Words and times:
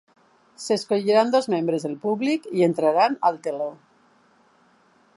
S'escolliran 0.63 1.33
dos 1.35 1.49
membres 1.55 1.85
del 1.87 1.95
públic 2.07 2.49
i 2.61 2.67
entraran 2.71 3.21
al 3.31 3.41
teló. 3.49 3.69